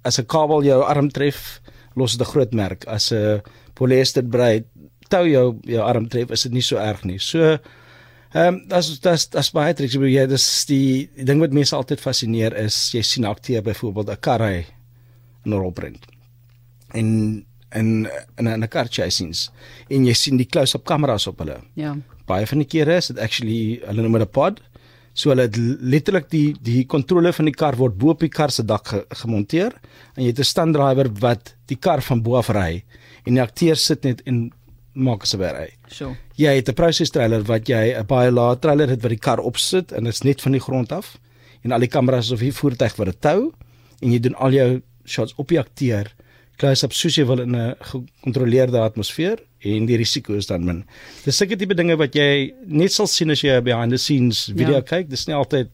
as 0.04 0.20
'n 0.20 0.26
kabel 0.26 0.64
jou 0.64 0.82
arm 0.84 1.10
tref, 1.10 1.62
los 1.96 2.18
dit 2.18 2.28
'n 2.28 2.32
groot 2.32 2.54
merk. 2.54 2.86
As 2.86 3.12
'n 3.12 3.42
polyester 3.74 4.24
brei 4.24 4.64
tou 5.10 5.26
jou 5.28 5.60
jou 5.64 5.82
arm 5.82 6.08
tref, 6.10 6.32
is 6.32 6.44
dit 6.44 6.52
nie 6.52 6.62
so 6.62 6.78
erg 6.78 7.04
nie. 7.04 7.20
So 7.20 7.58
ehm 8.34 8.48
um, 8.48 8.68
das 8.68 9.00
das 9.00 9.30
das 9.30 9.52
baie 9.52 9.74
triks. 9.74 9.94
Ja, 9.94 10.26
dis 10.26 10.66
die, 10.66 11.10
die 11.16 11.24
ding 11.24 11.40
wat 11.40 11.54
mense 11.54 11.76
altyd 11.76 12.02
fascineer 12.02 12.54
is 12.54 12.92
jy 12.92 13.02
sien 13.02 13.26
akteur 13.26 13.62
byvoorbeeld 13.62 14.10
'n 14.10 14.20
kar 14.20 14.42
ry 14.42 14.66
in 15.46 15.54
'n 15.54 15.60
rolprent. 15.60 16.06
En 16.94 17.46
in 17.76 18.08
in 18.38 18.48
'n 18.48 18.68
car 18.68 18.88
chasings 18.90 19.50
en 19.90 20.06
jy 20.06 20.14
sien 20.14 20.38
die 20.38 20.48
close-up 20.48 20.86
kameras 20.86 21.28
op 21.28 21.40
hulle. 21.40 21.60
Ja. 21.76 21.96
Baie 22.26 22.48
van 22.48 22.58
die 22.58 22.68
kere 22.68 22.98
is 22.98 23.08
dit 23.08 23.20
actually 23.20 23.82
hulle 23.86 24.02
noem 24.02 24.20
dit 24.20 24.28
'n 24.28 24.32
pod. 24.32 24.62
So 25.14 25.30
hulle 25.30 25.44
het 25.48 25.58
letterlik 25.58 26.30
die 26.30 26.56
die 26.62 26.86
kontrole 26.86 27.34
van 27.34 27.46
die 27.46 27.54
kar 27.54 27.76
word 27.76 27.98
bo 27.98 28.10
op 28.10 28.20
die 28.20 28.30
kar 28.30 28.52
se 28.52 28.64
dak 28.64 28.88
ge, 28.88 29.06
gemonteer 29.10 29.74
en 30.16 30.24
jy 30.24 30.28
het 30.28 30.40
'n 30.40 30.44
standdrywer 30.44 31.10
wat 31.20 31.56
die 31.68 31.78
kar 31.78 32.02
van 32.02 32.22
bo 32.22 32.36
af 32.36 32.50
ry 32.50 32.84
en 33.26 33.34
die 33.34 33.42
akteur 33.42 33.76
sit 33.76 34.04
net 34.04 34.22
en 34.26 34.52
maak 34.94 35.24
as 35.24 35.34
hy 35.34 35.52
ry. 35.52 35.70
So. 35.88 36.16
Jy 36.36 36.56
het 36.56 36.70
'n 36.70 36.74
process 36.74 37.12
trailer 37.12 37.44
wat 37.44 37.68
jy 37.68 37.96
'n 37.96 38.06
baie 38.06 38.32
lae 38.32 38.60
trailer 38.60 38.90
het 38.90 39.02
wat 39.02 39.10
die 39.10 39.20
kar 39.20 39.40
opsit 39.40 39.92
en 39.92 40.04
dit's 40.04 40.24
net 40.24 40.42
van 40.42 40.52
die 40.52 40.62
grond 40.62 40.92
af 40.92 41.18
en 41.64 41.72
al 41.72 41.80
die 41.80 41.88
kameras 41.88 42.32
of 42.32 42.40
die 42.40 42.54
voertuig 42.54 42.96
wat 42.96 43.08
dit 43.08 43.22
tou 43.22 43.54
en 44.02 44.12
jy 44.12 44.20
doen 44.20 44.36
al 44.36 44.52
jou 44.52 44.82
shots 45.06 45.34
op 45.38 45.48
die 45.48 45.60
akteur 45.60 46.12
close-up 46.58 46.94
soos 46.94 47.16
jy 47.18 47.26
wil 47.26 47.40
in 47.42 47.56
'n 47.56 47.76
gekontroleerde 47.82 48.80
atmosfeer 48.80 49.40
en 49.66 49.86
die 49.86 49.98
risiko 49.98 50.34
is 50.36 50.48
dan 50.48 50.64
min. 50.66 50.84
Dis 51.26 51.38
seker 51.38 51.58
tipe 51.58 51.74
dinge 51.76 51.96
wat 51.98 52.14
jy 52.16 52.54
net 52.68 52.92
sal 52.92 53.08
sien 53.08 53.30
as 53.32 53.42
jy 53.42 53.58
'n 53.58 53.64
behind 53.64 53.92
the 53.92 53.98
scenes 53.98 54.46
video 54.48 54.76
Ja. 54.76 54.78
ja. 54.78 54.82
kyk. 54.82 55.10
Dis 55.10 55.28
nie 55.28 55.36
altyd 55.36 55.70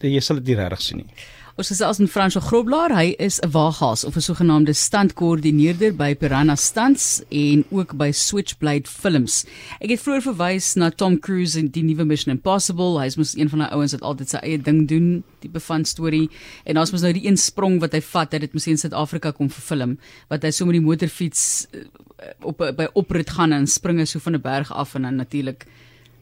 jy 0.00 0.20
sal 0.20 0.36
dit 0.36 0.46
nie 0.46 0.56
regtig 0.62 0.80
sien 0.82 0.96
nie. 0.98 1.06
Ons 1.54 1.68
gesels 1.70 2.00
met 2.02 2.10
Frans 2.10 2.34
Groblaar. 2.48 2.90
Hy 2.90 3.14
is 3.22 3.38
'n 3.38 3.50
waaghaas 3.54 4.02
of 4.04 4.16
'n 4.16 4.20
sogenaamde 4.20 4.72
standkoördineerder 4.74 5.94
by 5.94 6.14
Piranha 6.14 6.56
Stunts 6.56 7.22
en 7.30 7.64
ook 7.70 7.96
by 7.96 8.10
Switchblade 8.10 8.88
Films. 8.90 9.44
Ek 9.78 9.90
het 9.90 10.00
vroeër 10.00 10.22
verwys 10.22 10.74
na 10.74 10.90
Tom 10.90 11.20
Cruise 11.20 11.58
in 11.58 11.68
die 11.68 11.82
nuwe 11.82 12.04
Mission 12.04 12.34
Impossible. 12.34 12.98
Hy's 12.98 13.16
mos 13.16 13.36
een 13.36 13.48
van 13.48 13.58
daai 13.58 13.70
ouens 13.70 13.92
wat 13.92 14.02
altyd 14.02 14.28
sy 14.28 14.36
eie 14.36 14.58
ding 14.58 14.88
doen, 14.88 15.22
tipe 15.38 15.60
van 15.60 15.84
storie. 15.84 16.28
En 16.64 16.74
daar's 16.74 16.90
mos 16.90 17.02
nou 17.02 17.12
die 17.12 17.26
een 17.26 17.36
sprong 17.36 17.80
wat 17.80 17.92
hy 17.92 18.00
vat, 18.00 18.32
hy 18.32 18.34
het 18.34 18.40
dit 18.40 18.52
mos 18.52 18.66
in 18.66 18.78
Suid-Afrika 18.78 19.30
kom 19.30 19.50
verfilm, 19.50 19.98
wat 20.28 20.42
hy 20.42 20.50
so 20.50 20.64
met 20.64 20.72
die 20.72 20.80
motorfiets 20.80 21.68
eh, 21.70 21.84
op 22.42 22.58
by 22.58 22.88
oprit 22.94 23.30
gaan 23.30 23.52
en 23.52 23.66
springe 23.66 24.06
so 24.06 24.18
van 24.18 24.34
'n 24.34 24.40
berg 24.40 24.72
af 24.72 24.94
en 24.94 25.02
dan 25.02 25.16
natuurlik 25.16 25.66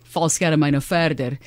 val 0.03 0.29
skerm 0.29 0.63
hy 0.63 0.71
nou 0.71 0.83
verder 0.83 1.39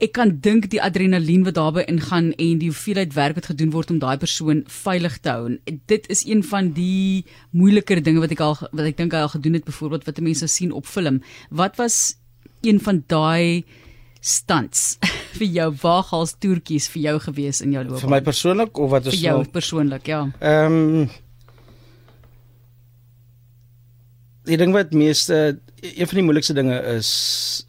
ek 0.00 0.12
kan 0.14 0.30
dink 0.44 0.68
die 0.70 0.80
adrenalien 0.82 1.42
wat 1.46 1.56
daarbey 1.58 1.82
ingaan 1.90 2.30
en 2.38 2.58
die 2.60 2.68
hoeveelheid 2.70 3.14
werk 3.16 3.34
wat 3.40 3.48
gedoen 3.50 3.72
word 3.74 3.90
om 3.90 3.98
daai 3.98 4.16
persoon 4.22 4.62
veilig 4.70 5.18
te 5.24 5.32
hou. 5.34 5.56
En 5.66 5.80
dit 5.90 6.06
is 6.14 6.22
een 6.26 6.44
van 6.46 6.70
die 6.76 7.24
moeiliker 7.50 8.02
dinge 8.02 8.22
wat 8.22 8.30
ek 8.36 8.40
al 8.46 8.54
wat 8.70 8.84
ek 8.86 8.96
dink 9.00 9.12
hy 9.16 9.24
al 9.26 9.32
gedoen 9.34 9.58
het 9.58 9.66
byvoorbeeld 9.66 10.06
wat 10.06 10.20
mense 10.22 10.46
sien 10.46 10.72
op 10.72 10.86
film. 10.86 11.20
Wat 11.50 11.76
was 11.82 12.16
een 12.62 12.78
van 12.80 13.02
daai 13.10 13.64
stunts 14.20 14.98
vir 15.38 15.46
jou 15.46 15.68
waaghals 15.82 16.36
toertjies 16.42 16.88
vir 16.94 17.02
jou 17.02 17.16
gewees 17.28 17.60
in 17.66 17.74
jou 17.74 17.82
loopbaan? 17.84 18.06
Vir 18.06 18.14
my 18.16 18.22
persoonlik 18.26 18.78
of 18.78 18.90
wat 18.94 19.08
vir 19.10 19.18
is 19.18 19.24
jou 19.26 19.38
nou- 19.42 19.50
persoonlik, 19.58 20.06
ja. 20.06 20.26
Ehm 20.40 20.82
um, 21.02 21.08
Die 24.48 24.56
ding 24.56 24.72
wat 24.72 24.94
meeste 24.96 25.58
een 25.82 26.06
van 26.08 26.16
die 26.16 26.22
moeilikste 26.24 26.54
dinge 26.56 26.78
is 26.94 27.08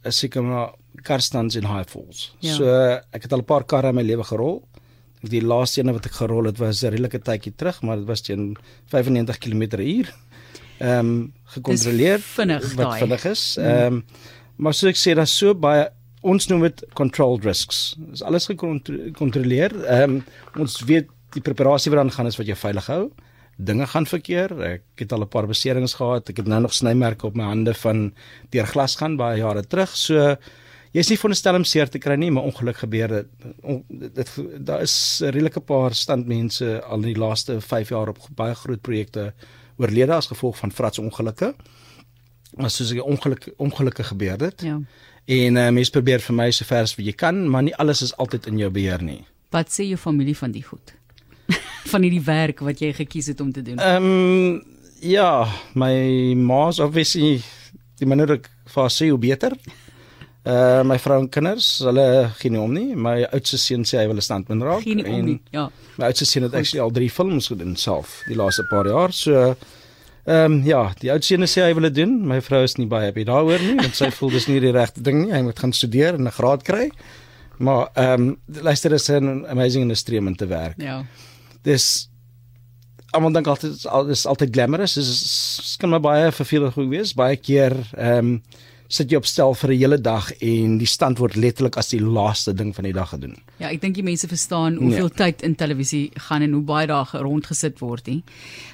is 0.08 0.18
seker 0.24 0.46
maar 0.46 0.70
karstands 1.02 1.56
en 1.56 1.68
high 1.68 1.88
falls. 1.90 2.36
Ja. 2.40 2.54
So 2.54 2.66
ek 3.12 3.24
het 3.24 3.34
al 3.34 3.40
'n 3.40 3.46
paar 3.46 3.64
karre 3.64 3.90
in 3.90 3.96
my 3.96 4.04
lewe 4.04 4.24
gerol. 4.24 4.68
Die 5.22 5.42
laaste 5.42 5.82
een 5.82 5.92
wat 5.92 6.06
ek 6.06 6.12
gerol 6.12 6.46
het 6.46 6.58
was 6.58 6.84
'n 6.84 6.92
redelike 6.92 7.20
tydjie 7.20 7.56
terug, 7.56 7.82
maar 7.82 7.98
dit 7.98 8.06
was 8.06 8.22
teen 8.22 8.58
95 8.88 9.38
km/h. 9.38 10.12
Ehm 10.80 11.00
um, 11.00 11.34
gekontroleer 11.44 12.20
vinnig 12.20 12.74
wat 12.74 12.98
vinnig 12.98 13.26
is. 13.26 13.58
Ehm 13.58 13.94
um, 13.94 14.06
maar 14.56 14.74
soos 14.74 14.90
ek 14.90 14.98
sê 15.00 15.16
daar's 15.16 15.38
so 15.38 15.54
baie 15.56 15.90
ons 16.22 16.48
noem 16.48 16.62
dit 16.68 16.84
controlled 16.94 17.46
risks. 17.48 17.96
Dis 18.12 18.24
alles 18.24 18.48
gekontroleer. 18.50 19.76
Ehm 19.86 20.20
um, 20.20 20.24
ons 20.60 20.80
weet 20.88 21.08
die 21.36 21.44
preparasie 21.46 21.92
wat 21.92 22.02
dan 22.02 22.12
gaan 22.12 22.28
is 22.28 22.38
wat 22.40 22.48
jou 22.50 22.58
veilig 22.58 22.88
hou. 22.88 23.04
Dinge 23.60 23.88
gaan 23.92 24.08
verkeer. 24.08 24.54
Ek 24.64 24.84
het 25.04 25.12
al 25.12 25.24
'n 25.24 25.28
paar 25.28 25.48
beserings 25.48 25.94
gehad. 25.94 26.30
Ek 26.30 26.38
het 26.38 26.48
nou 26.48 26.62
nog 26.62 26.74
snymerke 26.74 27.28
op 27.28 27.36
my 27.36 27.44
hande 27.44 27.74
van 27.74 28.14
deur 28.50 28.68
glas 28.68 28.96
gaan 28.96 29.18
baie 29.18 29.38
jare 29.38 29.64
terug. 29.68 29.96
So 29.98 30.36
jy's 30.96 31.10
nie 31.12 31.18
veronderstel 31.18 31.60
om 31.60 31.66
seer 31.68 31.90
te 31.92 32.02
kry 32.02 32.16
nie, 32.20 32.32
maar 32.34 32.48
ongeluk 32.50 32.82
gebeur 32.82 33.14
dit. 33.14 33.48
On, 33.62 33.84
dit 33.90 34.32
daar 34.66 34.82
is 34.82 35.22
'n 35.22 35.32
redelike 35.32 35.60
paar 35.60 35.94
standmense 35.94 36.82
al 36.84 37.04
in 37.04 37.14
die 37.14 37.20
laaste 37.20 37.62
5 37.62 37.90
jaar 37.90 38.10
op 38.10 38.18
baie 38.36 38.56
groot 38.56 38.82
projekte 38.82 39.34
oorlede 39.78 40.14
as 40.14 40.28
gevolg 40.28 40.58
van 40.58 40.72
frats 40.72 41.00
ongelukke. 41.00 41.56
Maar 42.58 42.70
soos 42.70 42.94
'n 42.94 43.00
ongeluk 43.00 43.54
ongelukke 43.58 44.04
gebeur 44.04 44.38
dit. 44.38 44.62
Ja. 44.62 44.82
En 45.26 45.56
uh, 45.56 45.70
mense 45.70 45.92
probeer 45.92 46.20
vir 46.20 46.36
my 46.36 46.52
so 46.52 46.66
ver 46.66 46.82
as 46.82 46.96
wat 46.96 47.06
jy 47.06 47.14
kan, 47.14 47.50
maar 47.50 47.64
nie 47.64 47.76
alles 47.76 48.02
is 48.02 48.16
altyd 48.18 48.48
in 48.48 48.58
jou 48.58 48.70
beheer 48.70 49.04
nie. 49.04 49.26
Wat 49.50 49.70
sê 49.70 49.86
jou 49.86 49.98
familie 49.98 50.38
van 50.38 50.52
die 50.52 50.64
goed? 50.64 50.94
van 51.92 52.02
hierdie 52.02 52.24
werk 52.24 52.60
wat 52.60 52.80
jy 52.80 52.94
gekies 52.94 53.28
het 53.28 53.42
om 53.42 53.52
te 53.52 53.62
doen? 53.62 53.78
Ehm 53.78 54.06
um, 54.06 54.64
ja, 55.02 55.48
my 55.74 56.34
ma's 56.36 56.80
obviously 56.80 57.42
die 58.00 58.08
minder 58.08 58.32
ek 58.32 58.50
vir 58.66 58.82
haar 58.82 58.92
sê 58.92 59.10
hoe 59.10 59.20
beter. 59.20 59.56
Uh 60.46 60.82
my 60.88 60.96
vrou 60.98 61.20
en 61.20 61.28
kinders, 61.30 61.80
hulle 61.84 62.30
gee 62.40 62.50
nie 62.50 62.60
om 62.62 62.72
nie. 62.74 62.96
My 62.96 63.26
oudste 63.28 63.58
seun 63.60 63.84
sê 63.84 63.98
hy 64.00 64.06
wil 64.08 64.16
'n 64.18 64.22
standman 64.24 64.62
raak 64.64 64.82
Geen 64.84 65.06
om 65.06 65.26
nie. 65.26 65.40
Ja. 65.52 65.70
my 65.98 66.06
oudste 66.06 66.26
seun 66.26 66.44
het 66.44 66.54
actually 66.56 66.80
al 66.82 66.92
3 66.92 67.10
films 67.12 67.48
gedoen 67.48 67.76
self 67.76 68.22
die 68.28 68.36
laaste 68.36 68.64
paar 68.70 68.88
jaar. 68.88 69.12
So 69.12 69.56
ehm 70.26 70.52
um, 70.54 70.64
ja, 70.64 70.94
die 71.00 71.12
oudste 71.12 71.36
seun 71.36 71.44
sê 71.48 71.62
hy 71.68 71.74
wil 71.74 71.84
dit 71.90 71.96
doen. 71.96 72.26
My 72.28 72.40
vrou 72.42 72.64
is 72.64 72.78
nie 72.78 72.88
baie 72.88 73.06
happy 73.06 73.24
daaroor 73.26 73.60
nie, 73.60 73.76
want 73.76 73.96
sy 73.96 74.10
voel 74.18 74.30
dis 74.30 74.48
nie 74.48 74.60
die 74.60 74.72
regte 74.72 75.02
ding 75.02 75.26
nie. 75.26 75.32
Hy 75.34 75.42
moet 75.42 75.60
gaan 75.60 75.74
studeer 75.74 76.14
en 76.16 76.24
'n 76.28 76.32
graad 76.32 76.64
kry. 76.64 76.90
Maar 77.60 77.90
ehm 77.96 78.22
um, 78.30 78.38
luister 78.64 78.94
is 78.94 79.10
'n 79.10 79.46
amazing 79.50 79.84
industrie 79.84 80.20
om 80.20 80.28
in 80.28 80.36
te 80.36 80.48
werk. 80.48 80.78
Ja. 80.82 81.04
Dis 81.64 82.10
almal 83.12 83.32
dink 83.34 83.48
altyd 83.48 83.72
dis 83.74 83.86
al- 83.88 84.06
dis 84.06 84.26
altyd 84.26 84.54
glamorous. 84.54 84.94
Dis 84.94 85.10
is 85.10 85.76
kan 85.80 85.90
maar 85.90 86.00
baie 86.00 86.32
vervelend 86.32 86.76
wees. 86.76 87.14
Baie 87.14 87.36
keer 87.36 87.76
ehm 87.98 88.18
um, 88.18 88.42
sit 88.90 89.12
jy 89.12 89.20
op 89.22 89.28
stel 89.30 89.54
vir 89.54 89.70
'n 89.70 89.78
hele 89.78 89.98
dag 90.02 90.32
en 90.42 90.78
die 90.82 90.88
stand 90.90 91.20
word 91.20 91.36
letterlik 91.36 91.78
as 91.78 91.90
die 91.90 92.02
laaste 92.02 92.54
ding 92.54 92.74
van 92.76 92.84
die 92.84 92.94
dag 92.94 93.10
gedoen. 93.10 93.38
Ja, 93.60 93.70
ek 93.70 93.82
dink 93.82 93.96
die 93.96 94.04
mense 94.04 94.28
verstaan 94.28 94.76
hoeveel 94.76 95.12
ja. 95.14 95.16
tyd 95.26 95.44
in 95.44 95.56
televisie 95.56 96.10
gaan 96.16 96.42
en 96.42 96.54
hoe 96.54 96.64
baie 96.64 96.88
daar 96.88 97.08
rondgesit 97.14 97.80
word 97.80 98.08
nie. 98.08 98.24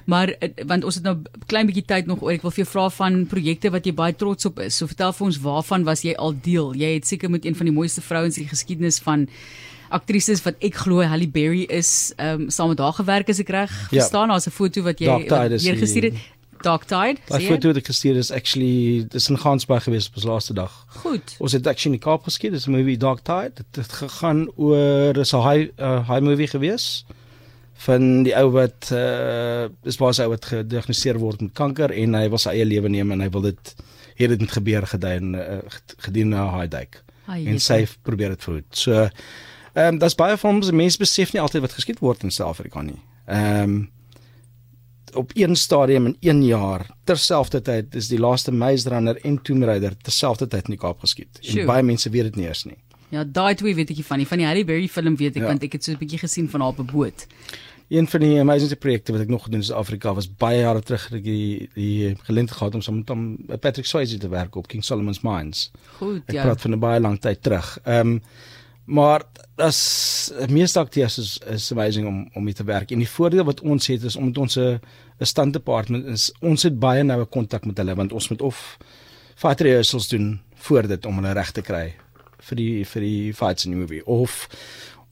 Maar 0.06 0.30
eh, 0.40 0.50
want 0.66 0.84
ons 0.84 0.96
het 0.96 1.04
nou 1.04 1.16
'n 1.16 1.28
klein 1.48 1.66
bietjie 1.68 1.86
tyd 1.86 2.08
nog 2.08 2.22
oor. 2.22 2.32
Ek 2.32 2.42
wil 2.42 2.52
vir 2.52 2.64
jou 2.64 2.72
vra 2.72 2.90
van 2.90 3.26
projekte 3.28 3.72
wat 3.72 3.86
jy 3.86 3.94
baie 3.94 4.16
trots 4.16 4.46
op 4.46 4.60
is. 4.60 4.78
So 4.78 4.88
vertel 4.88 5.12
vir 5.12 5.26
ons 5.26 5.38
waarvan 5.38 5.84
was 5.84 6.02
jy 6.02 6.14
al 6.16 6.34
deel? 6.42 6.74
Jy 6.74 6.94
het 6.94 7.08
seker 7.08 7.30
met 7.30 7.46
een 7.46 7.56
van 7.56 7.66
die 7.66 7.76
mooiste 7.76 8.02
vrouens 8.02 8.38
in 8.38 8.44
die 8.44 8.50
geskiedenis 8.50 9.00
van 9.00 9.28
aktrises 9.94 10.42
wat 10.46 10.56
ek 10.66 10.76
glo 10.76 11.04
Halle 11.06 11.28
Berry 11.28 11.66
is, 11.70 12.14
ehm 12.18 12.46
um, 12.46 12.50
saam 12.50 12.70
met 12.70 12.80
haar 12.80 12.94
gewerk 12.94 13.30
as 13.30 13.40
ek 13.40 13.50
reg 13.50 13.72
Ja. 13.72 13.88
verstaan. 14.02 14.30
Daar's 14.30 14.48
'n 14.48 14.52
foto 14.52 14.82
wat 14.82 15.00
jy 15.00 15.08
hier 15.60 15.78
gestuur 15.78 16.04
het. 16.04 16.14
Dark 16.66 16.88
Tide. 16.90 17.22
Daai 17.30 17.42
jy? 17.44 17.50
foto 17.54 17.72
wat 17.72 17.80
ek 17.82 17.90
gestuur 17.92 18.18
is 18.18 18.32
actually 18.34 19.06
dis 19.14 19.30
in 19.30 19.38
Gansbaai 19.42 19.80
gewees 19.86 20.10
op 20.10 20.18
ons 20.20 20.26
laaste 20.30 20.56
dag. 20.58 20.74
Goed. 21.04 21.36
Ons 21.40 21.54
het 21.58 21.68
actually 21.70 21.94
in 21.94 22.00
die 22.00 22.06
Kaap 22.06 22.26
geskiet. 22.26 22.56
Dis 22.56 22.66
'n 22.68 22.74
movie 22.74 22.98
Dark 22.98 23.22
Tide. 23.28 23.54
Dit 23.62 23.82
het 23.84 23.94
gegaan 24.02 24.48
oor 24.56 25.14
dis 25.14 25.34
'n 25.34 25.44
high 25.46 25.70
uh, 25.78 26.02
high 26.10 26.24
movie 26.26 26.50
gewees 26.50 27.06
van 27.86 28.24
die 28.24 28.34
ou 28.40 28.50
wat 28.56 28.90
uh 28.92 29.68
waar 30.00 30.14
sy 30.16 30.24
ou 30.24 30.32
wat 30.32 30.46
gediagnoseer 30.46 31.20
word 31.20 31.42
met 31.42 31.54
kanker 31.54 31.92
en 31.92 32.14
hy 32.16 32.30
wil 32.30 32.42
sy 32.42 32.56
eie 32.56 32.66
lewe 32.66 32.90
neem 32.90 33.12
en 33.12 33.22
hy 33.22 33.30
wil 33.30 33.42
dit 33.42 33.76
het 34.16 34.30
dit 34.30 34.40
met 34.40 34.52
gebeur 34.52 34.88
gedien 34.88 35.36
uh, 35.36 35.60
gedurende 35.98 36.38
'n 36.38 36.56
high 36.60 36.72
dike. 36.72 37.04
En 37.28 37.60
sy 37.60 37.88
probeer 38.02 38.30
dit 38.30 38.44
verhoed. 38.44 38.72
So 38.72 39.10
ehm 39.76 39.94
um, 39.94 39.98
daar's 40.00 40.16
baie 40.16 40.38
films 40.38 40.72
mense 40.72 40.98
besef 40.98 41.34
nie 41.34 41.42
altyd 41.42 41.62
wat 41.62 41.74
geskied 41.76 42.00
word 42.00 42.24
in 42.24 42.32
Suid-Afrika 42.32 42.82
nie. 42.82 43.02
Ehm 43.28 43.64
um, 43.64 43.90
op 45.16 45.32
een 45.34 45.56
stadium 45.56 46.06
in 46.06 46.16
1 46.20 46.44
jaar 46.46 46.86
terselfdertyd 47.04 47.96
is 47.96 48.08
die 48.08 48.20
laaste 48.20 48.52
Maze 48.52 48.90
Runner 48.90 49.18
en 49.26 49.42
Tomb 49.42 49.64
Raider 49.64 49.98
terselfdertyd 49.98 50.66
in 50.70 50.76
die 50.76 50.80
Kaap 50.82 51.00
geskiet. 51.00 51.38
Sjoe. 51.42 51.62
En 51.62 51.68
baie 51.68 51.84
mense 51.84 52.10
weet 52.10 52.24
dit 52.24 52.36
nie 52.36 52.46
eers 52.48 52.64
nie. 52.66 52.78
Ja, 53.14 53.24
daai 53.24 53.56
twee 53.56 53.76
weet 53.76 53.90
ek 53.94 53.98
nie 54.02 54.06
van 54.06 54.18
nie. 54.18 54.28
Van 54.28 54.38
die 54.42 54.48
Halle 54.48 54.66
Berry 54.66 54.88
film 54.88 55.16
weet 55.16 55.36
ek 55.38 55.42
Ja. 55.44 55.48
want 55.48 55.64
ek 55.64 55.74
het 55.74 55.84
so 55.84 55.92
'n 55.92 55.98
bietjie 55.98 56.20
gesien 56.20 56.50
van 56.50 56.60
haar 56.62 56.70
op 56.70 56.80
'n 56.80 56.90
boot. 56.92 57.28
Een 57.88 58.08
van 58.08 58.20
die 58.20 58.40
amazing 58.40 58.78
projekte 58.80 59.12
wat 59.12 59.22
ek 59.22 59.28
nog 59.30 59.44
gedoen 59.44 59.60
het 59.60 59.70
in 59.70 59.76
Afrika 59.76 60.14
was 60.14 60.28
baie 60.28 60.60
jare 60.60 60.82
terug 60.82 61.04
het 61.10 61.14
ek 61.20 61.24
die 61.24 61.70
die 61.76 62.16
geleentheid 62.24 62.58
gehad 62.58 62.76
om 62.76 62.82
saam 62.82 63.38
met 63.48 63.60
Patrick 63.60 63.86
Swayze 63.86 64.18
te 64.18 64.28
werk 64.28 64.56
op 64.56 64.68
King 64.68 64.84
Solomon's 64.84 65.22
Mines. 65.22 65.72
Goed, 65.98 66.22
Ek 66.26 66.34
ja. 66.34 66.44
praat 66.44 66.62
van 66.62 66.72
'n 66.74 66.80
baie 66.80 67.00
lang 67.00 67.20
tyd 67.20 67.42
terug. 67.44 67.80
Ehm 67.86 68.08
um, 68.08 68.22
maar 68.86 69.24
as 69.56 70.32
meeste 70.50 70.80
akteurs 70.80 71.18
is 71.18 71.38
is 71.50 71.72
amazing 71.72 72.08
om 72.08 72.30
om 72.34 72.44
mee 72.44 72.54
te 72.54 72.64
werk. 72.64 72.92
En 72.92 73.02
die 73.02 73.10
voordeel 73.10 73.44
wat 73.44 73.62
ons 73.62 73.88
het 73.88 74.04
is 74.04 74.16
omdat 74.16 74.38
ons 74.38 74.58
'n 74.58 74.80
'n 75.20 75.26
stand 75.26 75.54
department 75.54 76.06
is, 76.06 76.32
ons 76.40 76.64
het 76.64 76.80
baie 76.80 77.04
noue 77.04 77.26
kontak 77.26 77.66
met 77.66 77.78
hulle 77.78 77.96
want 77.96 78.14
ons 78.14 78.30
moet 78.30 78.42
of 78.42 78.78
fight 79.36 79.62
rehearsals 79.62 80.08
doen 80.08 80.42
voor 80.56 80.88
dit 80.88 81.06
om 81.06 81.16
hulle 81.16 81.34
reg 81.34 81.52
te 81.52 81.62
kry 81.62 81.94
vir 82.40 82.56
die 82.56 82.86
vir 82.86 83.02
die 83.02 83.34
fights 83.34 83.66
in 83.66 83.72
die 83.72 83.80
movie 83.80 84.06
of 84.06 84.48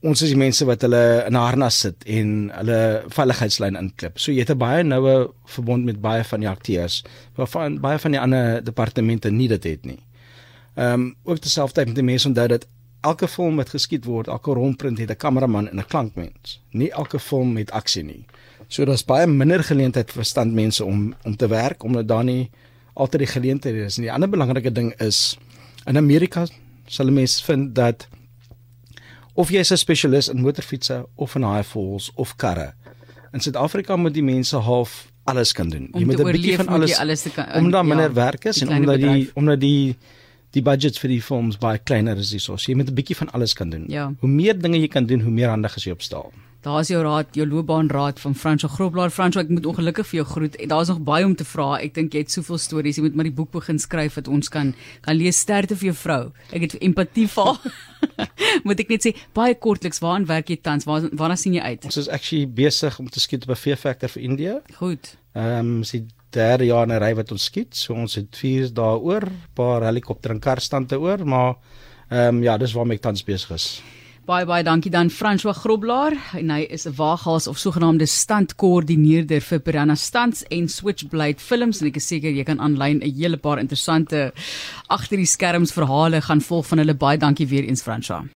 ons 0.04 0.22
is 0.22 0.28
die 0.34 0.38
mense 0.38 0.66
wat 0.68 0.82
hulle 0.84 1.24
in 1.26 1.34
harnas 1.34 1.78
sit 1.86 2.04
en 2.04 2.50
hulle 2.52 2.78
veiligheidslyn 3.08 3.78
inklip. 3.80 4.18
So 4.18 4.32
jy 4.32 4.44
het 4.44 4.50
'n 4.50 4.58
baie 4.58 4.82
noue 4.84 5.32
verbond 5.46 5.84
met 5.84 6.00
baie 6.00 6.24
van 6.24 6.40
die 6.40 6.48
akteurs 6.48 7.02
waarvan 7.36 7.80
baie 7.80 7.98
van 7.98 8.10
die 8.10 8.20
ander 8.20 8.64
departemente 8.64 9.30
nie 9.30 9.48
dit 9.48 9.64
het 9.64 9.84
nie. 9.84 10.00
Ehm 10.76 10.92
um, 10.92 11.16
ook 11.24 11.38
terselfdertyd 11.38 11.86
met 11.86 11.96
die 11.96 12.04
mense 12.04 12.28
onthou 12.28 12.48
dat 12.48 12.66
elke 13.04 13.28
film 13.28 13.60
wat 13.60 13.72
geskiet 13.74 14.06
word, 14.08 14.28
elke 14.32 14.54
rolprent 14.56 14.98
het 14.98 15.10
'n 15.10 15.16
kameraman 15.16 15.68
en 15.68 15.78
'n 15.78 15.86
klankmens. 15.86 16.60
Nie 16.70 16.90
elke 16.90 17.18
film 17.18 17.56
het 17.56 17.70
aksie 17.70 18.04
nie. 18.04 18.24
So 18.68 18.84
daar's 18.84 19.04
baie 19.04 19.26
minder 19.26 19.64
geleentheid 19.64 20.12
vir 20.12 20.24
standmense 20.24 20.84
om 20.84 21.14
om 21.22 21.36
te 21.36 21.48
werk 21.48 21.82
omdat 21.82 22.08
daar 22.08 22.24
nie 22.24 22.50
altyd 22.94 23.20
die 23.20 23.32
geleentheid 23.32 23.74
is. 23.74 23.96
En 23.96 24.02
die 24.02 24.12
ander 24.12 24.28
belangrike 24.28 24.72
ding 24.72 24.94
is 25.00 25.38
in 25.86 25.96
Amerika 25.96 26.46
sal 26.86 27.10
mense 27.10 27.44
vind 27.44 27.74
dat 27.74 28.08
of 29.34 29.50
jy 29.50 29.58
is 29.58 29.72
'n 29.72 29.76
spesialis 29.76 30.28
in 30.28 30.40
motorfietsse 30.40 31.06
of 31.14 31.34
in 31.34 31.42
high 31.42 31.68
falls 31.68 32.10
of 32.14 32.36
karre. 32.36 32.74
In 33.32 33.40
Suid-Afrika 33.40 33.96
moet 33.96 34.14
die 34.14 34.22
mense 34.22 34.56
half 34.56 35.12
alles 35.24 35.52
kan 35.52 35.68
doen. 35.68 35.88
Om 35.92 36.00
jy 36.00 36.06
moet 36.06 36.20
'n 36.20 36.32
bietjie 36.32 36.56
van 36.56 36.68
alles 36.68 36.98
alles 36.98 37.22
kan 37.34 37.44
omdat 37.52 37.72
daar 37.72 37.86
ja, 37.86 37.94
minder 37.94 38.12
werk 38.12 38.44
is 38.44 38.60
en 38.60 38.68
omdat 38.68 39.00
die 39.00 39.30
omdat 39.34 39.60
die 39.60 39.70
die 39.86 39.96
budgets 40.62 40.98
vir 40.98 41.08
die 41.08 41.22
films 41.22 41.58
baie 41.58 41.78
kleiner 41.78 42.16
is 42.16 42.30
hierso. 42.30 42.56
So 42.56 42.70
jy 42.70 42.76
moet 42.76 42.90
'n 42.90 42.94
bietjie 42.94 43.16
van 43.16 43.30
alles 43.30 43.54
kan 43.54 43.70
doen. 43.70 43.84
Ja. 43.88 44.12
Hoe 44.20 44.28
meer 44.28 44.58
dinge 44.58 44.78
jy 44.78 44.88
kan 44.88 45.06
doen, 45.06 45.20
hoe 45.20 45.32
meer 45.32 45.48
handig 45.48 45.76
is 45.76 45.84
jy 45.84 45.92
op 45.92 46.02
stal. 46.02 46.32
Daar's 46.64 46.88
jou 46.88 47.02
raad, 47.04 47.34
jou 47.36 47.44
loopbaanraad 47.44 48.20
van 48.20 48.34
Fransjo 48.34 48.68
Groblaar. 48.68 49.10
Fransjo, 49.10 49.40
ek 49.40 49.50
moet 49.52 49.66
ongelukkig 49.68 50.06
vir 50.06 50.16
jou 50.22 50.24
groet. 50.30 50.54
Daar's 50.68 50.88
nog 50.88 51.02
baie 51.04 51.24
om 51.24 51.34
te 51.36 51.44
vra. 51.44 51.74
Ek 51.76 51.92
dink 51.94 52.14
jy 52.16 52.22
het 52.22 52.32
soveel 52.32 52.58
stories. 52.58 52.96
Jy 52.96 53.02
moet 53.02 53.14
maar 53.14 53.28
die 53.28 53.34
boek 53.36 53.50
begin 53.52 53.78
skryf 53.78 54.14
dat 54.14 54.30
ons 54.32 54.48
kan 54.48 54.72
kan 55.04 55.16
lees 55.16 55.42
sterkte 55.44 55.76
vir 55.76 55.90
jou 55.90 55.96
vrou. 56.00 56.22
Ek 56.56 56.64
het 56.64 56.78
empatie 56.80 57.26
vir 57.28 57.50
haar. 57.50 57.76
moet 58.66 58.80
ek 58.80 58.94
net 58.94 59.04
sê 59.04 59.12
baie 59.36 59.58
kortliks 59.60 60.00
waaraan 60.00 60.24
werk 60.30 60.48
jy 60.48 60.56
tans? 60.56 60.88
Waar 60.88 61.10
waarna 61.12 61.36
sien 61.36 61.58
jy 61.58 61.60
uit? 61.60 61.84
Ons 61.84 62.00
is 62.00 62.08
actually 62.08 62.48
besig 62.48 62.96
om 62.98 63.12
te 63.12 63.20
skiet 63.20 63.44
op 63.44 63.52
'n 63.58 63.76
Factor 63.76 64.08
vir 64.08 64.22
India. 64.22 64.60
Goed. 64.80 65.18
Ehm 65.34 65.58
um, 65.58 65.80
is 65.82 65.90
die 65.90 66.06
derde 66.34 66.66
jaar 66.66 66.86
in 66.88 66.92
'n 66.92 67.02
ry 67.02 67.14
wat 67.14 67.32
ons 67.32 67.44
skiet. 67.44 67.74
So 67.74 67.94
ons 67.94 68.14
het 68.14 68.36
4 68.36 68.72
dae 68.74 68.98
oor, 68.98 69.28
paar 69.54 69.82
helikopter 69.82 70.30
en 70.30 70.40
karstande 70.40 70.98
oor, 70.98 71.24
maar 71.24 71.54
ehm 72.10 72.36
um, 72.36 72.42
ja, 72.42 72.58
dis 72.58 72.72
waarmee 72.72 72.96
ek 72.96 73.02
tans 73.02 73.24
besig 73.24 73.50
is. 73.50 73.82
Baie 74.24 74.46
baie 74.48 74.64
dankie 74.64 74.88
dan 74.88 75.10
François 75.12 75.52
Groblaar 75.52 76.14
en 76.38 76.50
hy 76.50 76.62
is 76.72 76.86
'n 76.86 76.94
waaghals 76.96 77.46
of 77.46 77.58
sogenaamde 77.58 78.06
standkoördineerder 78.06 79.40
vir 79.40 79.58
Piranha 79.60 79.94
Stunts 79.94 80.42
en 80.48 80.68
Switchblade 80.68 81.40
Films 81.40 81.80
en 81.80 81.88
ek 81.88 81.96
is 81.96 82.06
seker 82.06 82.32
jy 82.32 82.44
kan 82.44 82.58
aanlyn 82.58 83.02
'n 83.04 83.14
hele 83.20 83.36
paar 83.36 83.58
interessante 83.58 84.32
agter 84.88 85.18
die 85.18 85.26
skerms 85.26 85.72
verhale 85.72 86.22
gaan 86.22 86.40
volg 86.40 86.66
van 86.66 86.78
hulle 86.78 86.94
baie 86.94 87.18
dankie 87.18 87.46
weer 87.46 87.64
eens 87.68 87.82
François 87.82 88.24